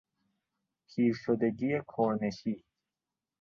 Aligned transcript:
پیرشدگی 0.87 1.81
کرنشی 1.87 2.63